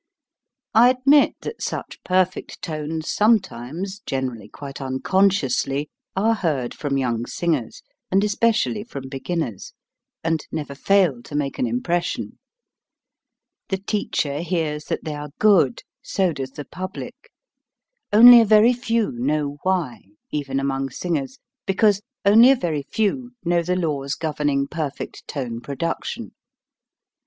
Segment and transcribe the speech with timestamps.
[0.73, 7.83] I admit that such perfect tones sometimes, generally quite unconsciously, are heard from young singers,
[8.09, 9.73] and especially from begin ners,
[10.23, 12.39] and never fail to make an impression.
[13.69, 16.65] The teacher hears that they are good, so BREATH AND WHIRLING CURRENTS 37 does the
[16.65, 17.31] public.
[18.25, 21.37] Only a very few know why, even among singers,
[21.67, 26.31] because only a very few know the laws governing perfect tone pro duction.